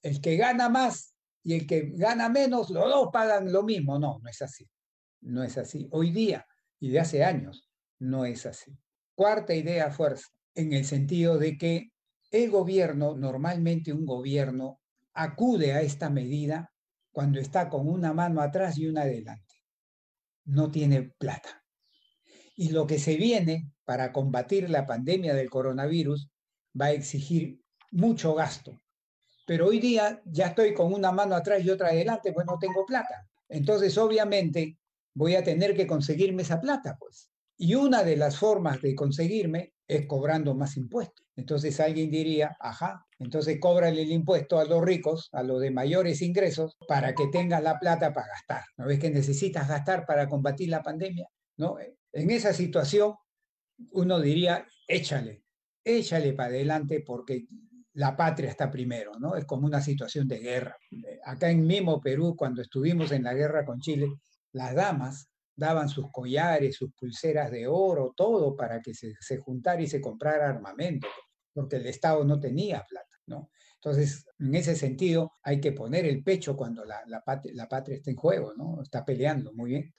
el 0.03 0.21
que 0.21 0.37
gana 0.37 0.69
más 0.69 1.15
y 1.43 1.55
el 1.55 1.67
que 1.67 1.91
gana 1.95 2.29
menos, 2.29 2.71
los 2.71 2.85
dos 2.85 3.09
pagan 3.13 3.53
lo 3.53 3.63
mismo. 3.63 3.99
No, 3.99 4.19
no 4.23 4.29
es 4.29 4.41
así. 4.43 4.69
No 5.21 5.43
es 5.43 5.57
así. 5.59 5.89
Hoy 5.91 6.11
día 6.11 6.47
y 6.79 6.91
de 6.91 7.01
hace 7.01 7.25
años 7.25 7.69
no 7.99 8.25
es 8.25 8.47
así. 8.47 8.77
Cuarta 9.15 9.55
idea 9.55 9.91
fuerza, 9.91 10.29
en 10.55 10.73
el 10.73 10.85
sentido 10.85 11.39
de 11.39 11.57
que 11.57 11.93
el 12.31 12.51
gobierno, 12.51 13.17
normalmente 13.17 13.93
un 13.93 14.05
gobierno, 14.05 14.81
acude 15.13 15.73
a 15.73 15.83
esta 15.83 16.11
medida 16.11 16.73
cuando 17.13 17.39
está 17.39 17.69
con 17.69 17.89
una 17.89 18.13
mano 18.13 18.41
atrás 18.41 18.77
y 18.77 18.89
una 18.89 19.03
adelante. 19.03 19.63
No 20.45 20.71
tiene 20.71 21.03
plata. 21.03 21.64
Y 22.55 22.71
lo 22.71 22.87
que 22.87 22.99
se 22.99 23.17
viene 23.17 23.71
para 23.85 24.13
combatir 24.13 24.71
la 24.71 24.87
pandemia 24.87 25.35
del 25.35 25.51
coronavirus 25.51 26.31
va 26.81 26.87
a 26.87 26.93
exigir 26.93 27.61
mucho 27.91 28.35
gasto. 28.35 28.81
Pero 29.47 29.67
hoy 29.67 29.79
día 29.79 30.23
ya 30.25 30.49
estoy 30.49 30.73
con 30.75 30.93
una 30.93 31.13
mano 31.13 31.35
atrás 31.35 31.63
y 31.65 31.71
otra 31.71 31.89
adelante, 31.89 32.33
pues 32.33 32.47
no 32.47 32.59
tengo 32.59 32.87
plata. 32.87 33.29
Entonces, 33.49 33.97
obviamente, 33.99 34.79
voy 35.15 35.35
a 35.35 35.45
tener 35.45 35.75
que 35.77 35.87
conseguirme 35.87 36.43
esa 36.43 36.61
plata, 36.61 36.97
pues. 36.99 37.31
Y 37.57 37.75
una 37.75 38.03
de 38.03 38.17
las 38.17 38.37
formas 38.37 38.81
de 38.81 38.95
conseguirme 38.95 39.75
es 39.87 40.07
cobrando 40.07 40.55
más 40.55 40.77
impuestos. 40.77 41.25
Entonces 41.37 41.79
alguien 41.81 42.11
diría, 42.11 42.57
ajá, 42.61 43.07
entonces 43.19 43.59
cóbrale 43.61 44.03
el 44.03 44.13
impuesto 44.13 44.59
a 44.59 44.65
los 44.65 44.83
ricos, 44.83 45.29
a 45.33 45.43
los 45.43 45.61
de 45.61 45.71
mayores 45.71 46.23
ingresos, 46.23 46.77
para 46.89 47.15
que 47.15 47.27
tengas 47.29 47.63
la 47.63 47.79
plata 47.79 48.13
para 48.13 48.29
gastar. 48.29 48.63
¿No 48.77 48.87
ves 48.87 48.99
que 48.99 49.11
necesitas 49.11 49.69
gastar 49.69 50.07
para 50.07 50.29
combatir 50.29 50.69
la 50.69 50.83
pandemia? 50.83 51.29
¿No? 51.57 51.77
En 52.15 52.31
esa 52.31 52.53
situación, 52.53 53.15
uno 53.93 54.21
diría, 54.21 54.65
échale, 54.87 55.43
échale 55.83 56.33
para 56.33 56.51
adelante 56.51 57.03
porque 57.05 57.47
la 57.95 58.17
patria 58.17 58.51
está 58.51 58.71
primero, 58.71 59.19
¿no? 59.19 59.37
Es 59.37 59.45
como 59.45 59.67
una 59.67 59.81
situación 59.81 60.29
de 60.29 60.39
guerra. 60.39 60.77
Acá 61.25 61.51
en 61.51 61.67
mismo 61.67 62.01
Perú, 62.01 62.37
cuando 62.37 62.63
estuvimos 62.63 63.11
en 63.11 63.25
la 63.25 63.35
guerra 63.35 63.65
con 63.65 63.81
Chile, 63.81 64.09
las 64.53 64.75
damas 64.77 65.29
daban 65.57 65.89
sus 65.89 66.11
collares, 66.13 66.77
sus 66.77 66.93
pulseras 66.93 67.51
de 67.51 67.67
oro, 67.67 68.15
todo 68.17 68.55
para 68.55 68.81
que 68.81 68.95
se, 68.95 69.15
se, 69.21 69.39
juntara 69.39 69.83
y 69.83 69.89
se 69.89 70.01
comprara 70.01 70.49
armamento, 70.49 71.09
porque 71.53 71.77
el 71.77 71.87
Estado 71.87 72.25
no 72.25 72.39
tenía 72.39 72.85
plata, 72.89 73.17
¿no? 73.27 73.51
Entonces, 73.77 74.25
en 74.39 74.55
ese 74.55 74.77
sentido, 74.77 75.33
hay 75.43 75.61
que 75.61 75.73
poner 75.73 76.07
el 76.07 76.23
pecho 76.23 76.57
cuando 76.57 76.85
la, 76.85 77.03
la, 77.07 77.23
patria, 77.23 77.53
la 77.57 77.69
patria 77.69 77.97
está 77.97 78.11
en 78.11 78.17
juego, 78.17 78.55
¿no? 78.57 78.81
Está 78.83 79.05
peleando, 79.05 79.53
muy 79.53 79.71
bien. 79.71 79.95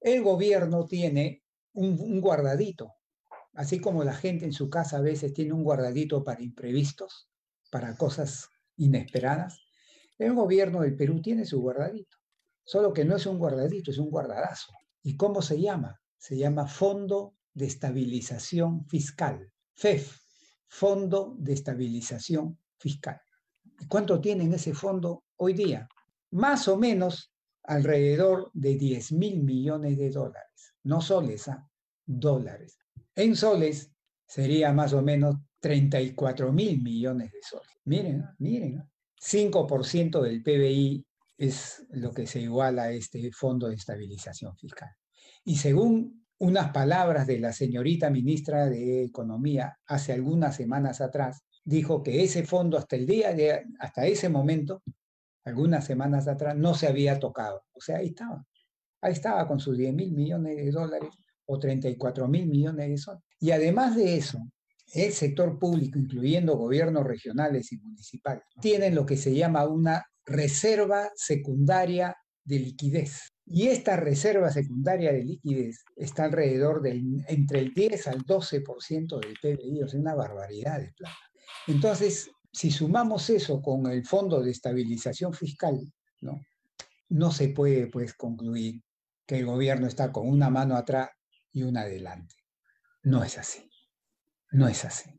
El 0.00 0.22
gobierno 0.22 0.84
tiene 0.86 1.43
un, 1.74 2.20
guardadito, 2.20 2.94
así 3.54 3.80
como 3.80 4.04
la 4.04 4.14
gente 4.14 4.44
en 4.44 4.52
su 4.52 4.70
casa 4.70 4.98
a 4.98 5.02
veces 5.02 5.32
tiene 5.32 5.52
un 5.52 5.62
guardadito 5.62 6.24
para 6.24 6.42
imprevistos, 6.42 7.28
para 7.70 7.96
cosas 7.96 8.48
inesperadas. 8.76 9.60
El 10.18 10.34
gobierno 10.34 10.80
del 10.80 10.96
Perú 10.96 11.20
tiene 11.20 11.44
su 11.44 11.60
guardadito, 11.60 12.16
solo 12.64 12.92
que 12.92 13.04
no 13.04 13.16
es 13.16 13.26
un 13.26 13.38
guardadito, 13.38 13.90
es 13.90 13.98
un 13.98 14.10
guardadazo. 14.10 14.72
¿Y 15.02 15.16
cómo 15.16 15.42
se 15.42 15.60
llama? 15.60 16.00
Se 16.16 16.38
llama 16.38 16.66
Fondo 16.66 17.34
de 17.52 17.66
Estabilización 17.66 18.86
Fiscal, 18.86 19.52
FEF, 19.74 20.16
Fondo 20.68 21.36
de 21.38 21.52
Estabilización 21.52 22.58
Fiscal. 22.78 23.20
¿Y 23.80 23.86
cuánto 23.86 24.20
tiene 24.20 24.44
en 24.44 24.54
ese 24.54 24.72
fondo 24.72 25.24
hoy 25.36 25.52
día? 25.52 25.88
Más 26.30 26.68
o 26.68 26.76
menos 26.76 27.32
alrededor 27.64 28.50
de 28.54 28.76
10 28.76 29.12
mil 29.12 29.42
millones 29.42 29.98
de 29.98 30.10
dólares, 30.10 30.73
no 30.84 31.00
soles, 31.00 31.48
¿ah? 31.48 31.68
dólares. 32.06 32.78
En 33.14 33.36
soles 33.36 33.90
sería 34.26 34.72
más 34.72 34.92
o 34.92 35.02
menos 35.02 35.36
34 35.60 36.52
mil 36.52 36.82
millones 36.82 37.32
de 37.32 37.42
soles. 37.42 37.68
Miren, 37.84 38.24
miren, 38.38 38.82
5% 39.20 40.16
¿ah? 40.16 40.22
del 40.22 40.42
PBI 40.42 41.04
es 41.36 41.86
lo 41.90 42.12
que 42.12 42.26
se 42.26 42.40
iguala 42.40 42.84
a 42.84 42.90
este 42.92 43.30
Fondo 43.32 43.68
de 43.68 43.74
Estabilización 43.74 44.56
Fiscal. 44.56 44.90
Y 45.44 45.56
según 45.56 46.24
unas 46.38 46.72
palabras 46.72 47.26
de 47.26 47.38
la 47.38 47.52
señorita 47.52 48.10
ministra 48.10 48.66
de 48.66 49.04
Economía 49.04 49.78
hace 49.86 50.12
algunas 50.12 50.56
semanas 50.56 51.00
atrás, 51.00 51.44
dijo 51.64 52.02
que 52.02 52.22
ese 52.22 52.44
fondo 52.44 52.76
hasta 52.76 52.96
el 52.96 53.06
día 53.06 53.32
de, 53.32 53.64
hasta 53.78 54.06
ese 54.06 54.28
momento, 54.28 54.82
algunas 55.44 55.84
semanas 55.84 56.28
atrás, 56.28 56.56
no 56.56 56.74
se 56.74 56.86
había 56.86 57.18
tocado. 57.18 57.64
O 57.72 57.80
sea, 57.80 57.98
ahí 57.98 58.08
estaba. 58.08 58.44
Ahí 59.04 59.12
estaba 59.12 59.46
con 59.46 59.60
sus 59.60 59.76
10 59.76 59.92
mil 59.92 60.12
millones 60.12 60.56
de 60.56 60.70
dólares 60.70 61.10
o 61.44 61.58
34 61.58 62.26
mil 62.26 62.46
millones 62.46 62.88
de 62.88 62.96
soles. 62.96 63.22
Y 63.38 63.50
además 63.50 63.96
de 63.96 64.16
eso, 64.16 64.38
el 64.94 65.12
sector 65.12 65.58
público, 65.58 65.98
incluyendo 65.98 66.56
gobiernos 66.56 67.04
regionales 67.04 67.70
y 67.72 67.76
municipales, 67.76 68.44
tienen 68.62 68.94
lo 68.94 69.04
que 69.04 69.18
se 69.18 69.34
llama 69.34 69.68
una 69.68 70.02
reserva 70.24 71.10
secundaria 71.14 72.16
de 72.44 72.58
liquidez. 72.60 73.28
Y 73.44 73.66
esta 73.66 73.96
reserva 73.96 74.50
secundaria 74.50 75.12
de 75.12 75.22
liquidez 75.22 75.84
está 75.96 76.24
alrededor 76.24 76.80
del 76.80 77.22
entre 77.28 77.58
el 77.60 77.74
10 77.74 78.08
al 78.08 78.24
12% 78.24 79.20
del 79.20 79.34
PBI, 79.34 79.82
o 79.82 79.88
sea, 79.88 80.00
una 80.00 80.14
barbaridad 80.14 80.80
de 80.80 80.94
plata. 80.96 81.18
Entonces, 81.66 82.30
si 82.50 82.70
sumamos 82.70 83.28
eso 83.28 83.60
con 83.60 83.86
el 83.86 84.06
Fondo 84.06 84.42
de 84.42 84.50
Estabilización 84.50 85.34
Fiscal, 85.34 85.78
¿no? 86.22 86.40
no 87.10 87.30
se 87.30 87.48
puede 87.48 87.86
pues 87.88 88.14
concluir 88.14 88.82
que 89.26 89.38
el 89.38 89.46
gobierno 89.46 89.86
está 89.86 90.12
con 90.12 90.28
una 90.28 90.50
mano 90.50 90.76
atrás 90.76 91.10
y 91.52 91.62
una 91.62 91.82
adelante. 91.82 92.34
No 93.02 93.22
es 93.22 93.38
así. 93.38 93.70
No 94.52 94.68
es 94.68 94.84
así. 94.84 95.10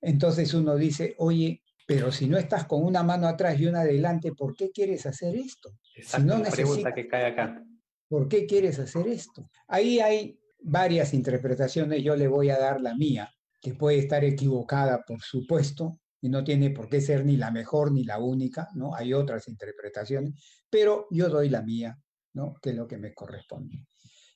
Entonces 0.00 0.52
uno 0.54 0.76
dice, 0.76 1.14
oye, 1.18 1.62
pero 1.86 2.12
si 2.12 2.26
no 2.28 2.38
estás 2.38 2.66
con 2.66 2.84
una 2.84 3.02
mano 3.02 3.26
atrás 3.26 3.58
y 3.58 3.66
una 3.66 3.80
adelante, 3.80 4.32
¿por 4.32 4.54
qué 4.54 4.70
quieres 4.70 5.06
hacer 5.06 5.36
esto? 5.36 5.78
Exacto, 5.94 6.22
si 6.22 6.38
no 6.38 6.42
la 6.42 6.50
pregunta 6.50 6.94
que 6.94 7.08
cae 7.08 7.26
acá. 7.26 7.62
¿Por 8.08 8.28
qué 8.28 8.46
quieres 8.46 8.78
hacer 8.78 9.08
esto? 9.08 9.50
Ahí 9.68 9.98
hay 10.00 10.38
varias 10.60 11.14
interpretaciones, 11.14 12.02
yo 12.02 12.16
le 12.16 12.28
voy 12.28 12.50
a 12.50 12.58
dar 12.58 12.80
la 12.80 12.94
mía, 12.94 13.30
que 13.60 13.74
puede 13.74 13.98
estar 13.98 14.24
equivocada, 14.24 15.02
por 15.06 15.20
supuesto, 15.20 15.98
y 16.20 16.28
no 16.28 16.42
tiene 16.42 16.70
por 16.70 16.88
qué 16.88 17.00
ser 17.00 17.24
ni 17.24 17.36
la 17.36 17.50
mejor 17.50 17.92
ni 17.92 18.04
la 18.04 18.18
única, 18.18 18.68
¿no? 18.74 18.94
Hay 18.94 19.12
otras 19.12 19.46
interpretaciones, 19.48 20.32
pero 20.70 21.06
yo 21.10 21.28
doy 21.28 21.50
la 21.50 21.62
mía, 21.62 21.98
¿no? 22.34 22.54
Que 22.60 22.72
lo 22.72 22.86
que 22.86 22.98
me 22.98 23.14
corresponde. 23.14 23.86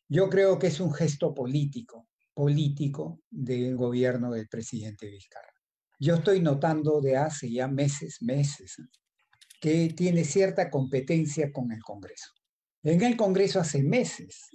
Yo 0.08 0.30
creo 0.30 0.58
que 0.58 0.68
es 0.68 0.80
un 0.80 0.92
gesto 0.92 1.34
político, 1.34 2.08
político 2.32 3.20
del 3.30 3.76
gobierno 3.76 4.30
del 4.32 4.48
presidente 4.48 5.08
Vizcarra. 5.08 5.52
Yo 6.00 6.14
estoy 6.14 6.40
notando 6.40 7.00
de 7.00 7.16
hace 7.16 7.50
ya 7.50 7.68
meses, 7.68 8.22
meses, 8.22 8.76
que 9.60 9.92
tiene 9.94 10.24
cierta 10.24 10.70
competencia 10.70 11.52
con 11.52 11.72
el 11.72 11.82
Congreso. 11.82 12.32
En 12.84 13.02
el 13.02 13.16
Congreso 13.16 13.60
hace 13.60 13.82
meses 13.82 14.48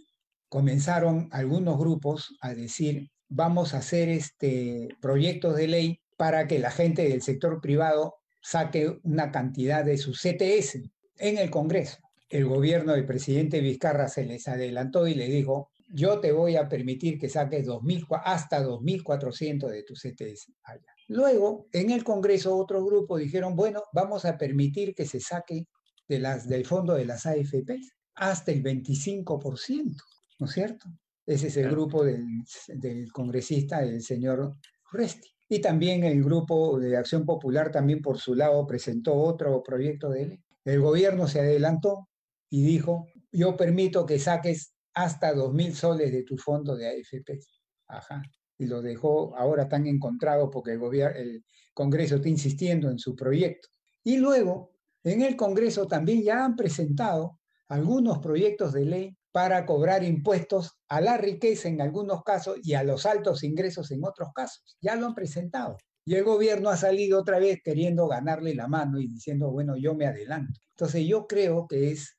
comenzaron 0.48 1.28
algunos 1.32 1.78
grupos 1.78 2.38
a 2.40 2.54
decir, 2.54 3.12
vamos 3.28 3.74
a 3.74 3.80
hacer 3.80 4.08
este 4.10 4.88
proyectos 5.02 5.56
de 5.58 5.68
ley 5.68 6.02
para 6.18 6.48
que 6.48 6.60
la 6.60 6.72
gente 6.72 7.10
del 7.10 7.22
sector 7.22 7.60
privado 7.60 8.16
saque 8.42 9.00
una 9.04 9.32
cantidad 9.32 9.84
de 9.84 9.98
su 9.98 10.14
CTS 10.14 10.90
en 11.18 11.38
el 11.38 11.50
Congreso. 11.50 11.98
El 12.34 12.46
gobierno 12.46 12.94
del 12.94 13.06
presidente 13.06 13.60
Vizcarra 13.60 14.08
se 14.08 14.26
les 14.26 14.48
adelantó 14.48 15.06
y 15.08 15.14
le 15.14 15.28
dijo, 15.28 15.70
yo 15.88 16.20
te 16.20 16.32
voy 16.32 16.56
a 16.56 16.68
permitir 16.68 17.20
que 17.20 17.30
saques 17.30 17.64
2000, 17.68 18.08
hasta 18.26 18.66
2.400 18.66 19.70
de 19.70 19.84
tu 19.84 19.94
CTS 19.94 20.52
allá. 20.64 20.92
Luego, 21.10 21.68
en 21.72 21.92
el 21.92 22.04
Congreso, 22.04 22.58
otro 22.58 22.84
grupo 22.84 23.18
dijeron, 23.18 23.56
bueno, 23.56 23.84
vamos 23.94 24.26
a 24.26 24.36
permitir 24.36 24.96
que 24.96 25.06
se 25.06 25.20
saque 25.20 25.68
de 26.08 26.18
las, 26.18 26.50
del 26.50 26.66
fondo 26.66 26.96
de 26.96 27.06
las 27.06 27.28
AFP 27.28 27.80
hasta 28.16 28.52
el 28.52 28.64
25%, 28.64 29.96
¿no 30.40 30.48
es 30.48 30.52
cierto? 30.54 30.88
Ese 31.28 31.50
es 31.50 31.58
el 31.58 31.70
grupo 31.70 32.04
del, 32.04 32.26
del 32.70 33.12
congresista, 33.12 33.84
el 33.84 34.02
señor 34.02 34.58
Resti. 34.92 35.30
Y 35.50 35.60
también 35.60 36.04
el 36.04 36.24
grupo 36.24 36.80
de 36.80 36.98
Acción 36.98 37.28
Popular 37.28 37.72
también 37.72 38.02
por 38.02 38.18
su 38.18 38.34
lado 38.34 38.66
presentó 38.66 39.14
otro 39.14 39.62
proyecto 39.62 40.10
de 40.10 40.26
ley. 40.26 40.44
El 40.66 40.82
gobierno 40.82 41.28
se 41.28 41.42
adelantó 41.42 42.08
y 42.54 42.64
dijo, 42.64 43.08
yo 43.32 43.56
permito 43.58 44.06
que 44.06 44.20
saques 44.20 44.74
hasta 44.94 45.34
2.000 45.34 45.74
soles 45.74 46.12
de 46.12 46.24
tu 46.24 46.38
fondo 46.38 46.76
de 46.76 46.88
AFP. 46.88 47.40
Ajá 47.88 48.22
y 48.58 48.66
lo 48.66 48.82
dejó 48.82 49.36
ahora 49.38 49.68
tan 49.68 49.88
encontrado 49.88 50.50
porque 50.50 50.72
el, 50.72 50.80
gobierno, 50.80 51.18
el 51.18 51.44
Congreso 51.74 52.16
está 52.16 52.30
insistiendo 52.30 52.90
en 52.90 53.00
su 53.00 53.16
proyecto. 53.16 53.70
Y 54.04 54.18
luego 54.18 54.72
En 55.06 55.22
el 55.22 55.36
Congreso 55.36 55.86
también 55.86 56.24
ya 56.24 56.46
han 56.46 56.56
presentado 56.56 57.42
algunos 57.68 58.20
proyectos 58.20 58.72
de 58.72 58.86
ley 58.86 59.18
para 59.34 59.66
cobrar 59.66 60.02
impuestos 60.02 60.80
a 60.88 61.02
la 61.02 61.18
riqueza 61.18 61.68
en 61.68 61.82
algunos 61.82 62.24
casos 62.24 62.58
y 62.64 62.76
a 62.76 62.84
los 62.84 63.06
altos 63.06 63.44
ingresos 63.44 63.92
en 63.92 64.06
otros 64.06 64.30
casos. 64.34 64.78
Ya 64.80 64.96
lo 64.96 65.08
han 65.08 65.14
presentado. 65.14 65.76
Y 66.06 66.16
el 66.16 66.24
gobierno 66.24 66.70
ha 66.70 66.78
salido 66.78 67.20
otra 67.20 67.38
vez 67.38 67.60
queriendo 67.62 68.08
ganarle 68.08 68.56
la 68.56 68.70
mano 68.70 68.98
y 68.98 69.08
diciendo, 69.08 69.52
bueno, 69.52 69.76
yo 69.76 69.94
me 69.94 70.06
adelanto. 70.06 70.58
Entonces 70.70 71.06
yo 71.06 71.28
creo 71.28 71.68
que 71.68 71.92
es 71.92 72.16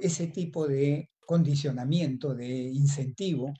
ese 0.00 0.28
tipo 0.28 0.66
de 0.66 1.10
condicionamiento, 1.26 2.34
de 2.34 2.46
incentivo, 2.46 3.52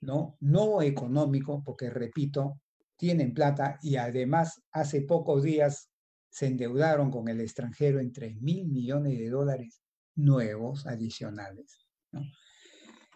¿no? 0.00 0.36
No 0.40 0.82
económico, 0.82 1.62
porque 1.64 1.90
repito, 1.90 2.60
tienen 2.96 3.32
plata 3.34 3.78
y 3.82 3.96
además 3.96 4.62
hace 4.72 5.02
pocos 5.02 5.42
días 5.42 5.90
se 6.30 6.46
endeudaron 6.46 7.10
con 7.10 7.28
el 7.28 7.40
extranjero 7.40 8.00
en 8.00 8.12
3 8.12 8.40
mil 8.40 8.66
millones 8.66 9.18
de 9.18 9.28
dólares 9.28 9.82
nuevos, 10.14 10.86
adicionales. 10.86 11.86
¿no? 12.10 12.22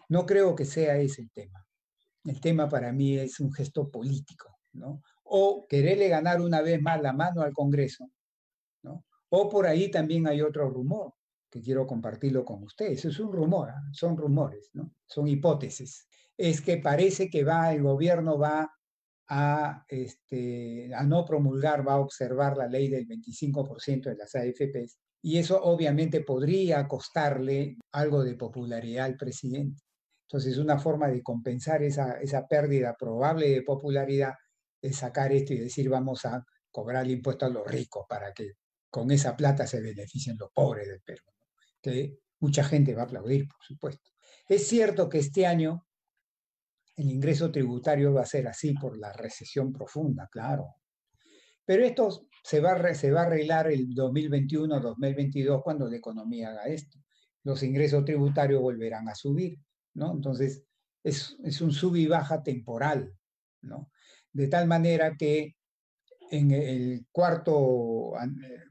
no 0.09 0.25
creo 0.25 0.55
que 0.55 0.65
sea 0.65 0.97
ese 0.97 1.23
el 1.23 1.31
tema. 1.31 1.65
El 2.23 2.39
tema 2.39 2.67
para 2.67 2.91
mí 2.91 3.17
es 3.17 3.39
un 3.39 3.51
gesto 3.51 3.89
político, 3.89 4.59
¿no? 4.73 5.01
O 5.23 5.65
quererle 5.67 6.09
ganar 6.09 6.41
una 6.41 6.61
vez 6.61 6.81
más 6.81 7.01
la 7.01 7.13
mano 7.13 7.41
al 7.41 7.53
Congreso, 7.53 8.09
¿no? 8.83 9.05
O 9.29 9.49
por 9.49 9.65
ahí 9.65 9.89
también 9.91 10.27
hay 10.27 10.41
otro 10.41 10.69
rumor 10.69 11.13
que 11.49 11.61
quiero 11.61 11.87
compartirlo 11.87 12.43
con 12.43 12.63
ustedes. 12.63 13.05
Es 13.05 13.19
un 13.19 13.31
rumor, 13.31 13.69
¿ah? 13.69 13.81
son 13.91 14.17
rumores, 14.17 14.69
¿no? 14.73 14.91
Son 15.05 15.27
hipótesis. 15.27 16.07
Es 16.37 16.61
que 16.61 16.77
parece 16.77 17.29
que 17.29 17.43
va, 17.43 17.73
el 17.73 17.81
gobierno 17.83 18.37
va 18.37 18.69
a, 19.29 19.85
este, 19.87 20.91
a 20.93 21.03
no 21.03 21.25
promulgar, 21.25 21.87
va 21.87 21.93
a 21.93 21.99
observar 21.99 22.57
la 22.57 22.67
ley 22.67 22.89
del 22.89 23.07
25% 23.07 24.03
de 24.03 24.15
las 24.15 24.35
AFPs. 24.35 24.99
Y 25.21 25.37
eso 25.37 25.61
obviamente 25.63 26.21
podría 26.21 26.87
costarle 26.87 27.77
algo 27.91 28.23
de 28.23 28.35
popularidad 28.35 29.05
al 29.05 29.17
presidente. 29.17 29.81
Entonces, 30.29 30.57
una 30.57 30.77
forma 30.77 31.07
de 31.07 31.23
compensar 31.23 31.83
esa, 31.83 32.19
esa 32.19 32.47
pérdida 32.47 32.95
probable 32.97 33.49
de 33.49 33.63
popularidad 33.63 34.33
es 34.81 34.97
sacar 34.97 35.31
esto 35.31 35.53
y 35.53 35.57
decir 35.57 35.89
vamos 35.89 36.25
a 36.25 36.43
cobrar 36.71 37.05
el 37.05 37.11
impuesto 37.11 37.45
a 37.45 37.49
los 37.49 37.65
ricos 37.65 38.05
para 38.07 38.33
que 38.33 38.53
con 38.89 39.09
esa 39.11 39.35
plata 39.35 39.65
se 39.65 39.81
beneficien 39.81 40.37
los 40.37 40.51
pobres 40.51 40.87
del 40.87 41.01
Perú, 41.01 41.23
que 41.81 42.19
mucha 42.39 42.63
gente 42.63 42.93
va 42.93 43.03
a 43.03 43.05
aplaudir, 43.05 43.47
por 43.47 43.63
supuesto. 43.63 44.11
Es 44.47 44.67
cierto 44.67 45.09
que 45.09 45.19
este 45.19 45.45
año 45.45 45.87
el 46.95 47.09
ingreso 47.11 47.51
tributario 47.51 48.13
va 48.13 48.21
a 48.21 48.25
ser 48.25 48.47
así 48.47 48.73
por 48.73 48.97
la 48.97 49.13
recesión 49.13 49.71
profunda, 49.71 50.27
claro. 50.31 50.75
Pero 51.63 51.85
esto 51.85 52.27
se 52.43 52.59
va, 52.59 52.71
a, 52.71 52.93
se 52.95 53.11
va 53.11 53.21
a 53.21 53.25
arreglar 53.25 53.71
el 53.71 53.89
2021-2022 53.89 55.61
cuando 55.63 55.87
la 55.89 55.97
economía 55.97 56.49
haga 56.49 56.65
esto. 56.67 56.97
Los 57.43 57.61
ingresos 57.61 58.03
tributarios 58.03 58.61
volverán 58.61 59.09
a 59.09 59.15
subir, 59.15 59.59
¿no? 59.93 60.13
Entonces, 60.13 60.63
es, 61.03 61.37
es 61.43 61.61
un 61.61 61.71
sub 61.71 61.95
y 61.95 62.07
baja 62.07 62.41
temporal, 62.41 63.13
¿no? 63.61 63.91
De 64.31 64.47
tal 64.47 64.67
manera 64.67 65.15
que 65.15 65.55
en 66.31 66.51
el 66.51 67.05
cuarto 67.11 68.13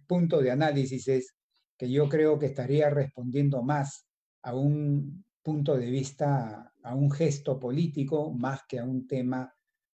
punto 0.07 0.41
de 0.41 0.51
análisis 0.51 1.09
es 1.09 1.35
que 1.77 1.91
yo 1.91 2.09
creo 2.09 2.39
que 2.39 2.47
estaría 2.47 2.91
respondiendo 2.91 3.63
más 3.63 4.07
a 4.43 4.55
un 4.55 5.25
punto 5.43 5.77
de 5.77 5.91
vista, 5.91 6.73
a 6.83 6.95
un 6.95 7.11
gesto 7.11 7.59
político 7.59 8.33
más 8.33 8.63
que 8.69 8.79
a 8.79 8.85
un 8.85 9.07
tema 9.07 9.53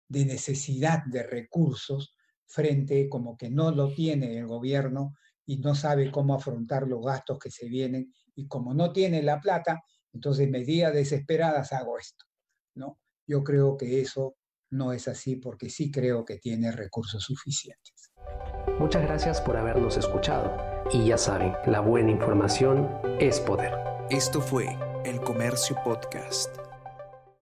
de 0.07 0.25
necesidad 0.25 1.03
de 1.05 1.23
recursos 1.23 2.15
frente 2.45 3.09
como 3.09 3.37
que 3.37 3.49
no 3.49 3.71
lo 3.71 3.93
tiene 3.93 4.37
el 4.37 4.47
gobierno 4.47 5.15
y 5.45 5.57
no 5.59 5.75
sabe 5.75 6.11
cómo 6.11 6.33
afrontar 6.33 6.87
los 6.87 7.03
gastos 7.05 7.39
que 7.39 7.51
se 7.51 7.67
vienen 7.67 8.13
y 8.35 8.47
como 8.47 8.73
no 8.73 8.91
tiene 8.91 9.21
la 9.21 9.39
plata, 9.39 9.83
entonces 10.13 10.49
medidas 10.49 10.93
desesperadas 10.93 11.73
hago 11.73 11.97
esto, 11.99 12.25
¿no? 12.75 12.99
Yo 13.25 13.43
creo 13.43 13.75
que 13.77 14.01
eso 14.01 14.35
no 14.69 14.93
es 14.93 15.07
así 15.07 15.35
porque 15.37 15.69
sí 15.69 15.91
creo 15.91 16.23
que 16.25 16.37
tiene 16.37 16.71
recursos 16.71 17.23
suficientes. 17.23 18.11
Muchas 18.79 19.03
gracias 19.03 19.41
por 19.41 19.57
habernos 19.57 19.97
escuchado 19.97 20.76
y 20.91 21.05
ya 21.05 21.17
saben, 21.17 21.53
la 21.65 21.79
buena 21.79 22.11
información 22.11 22.89
es 23.19 23.39
poder. 23.39 23.73
Esto 24.09 24.41
fue 24.41 24.77
el 25.03 25.19
Comercio 25.21 25.75
Podcast. 25.83 26.66